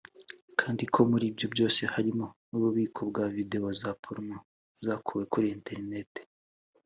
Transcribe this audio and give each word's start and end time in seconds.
kandi 0.59 0.83
ko 0.93 0.99
muri 1.11 1.25
ibyo 1.31 1.47
byose 1.53 1.81
harimo 1.93 2.25
n’ububiko 2.49 2.99
bwa 3.09 3.25
videwo 3.35 3.69
za 3.81 3.91
«porno» 4.03 4.37
zakuwe 4.85 5.23
kuri 5.31 5.47
internet 5.57 6.11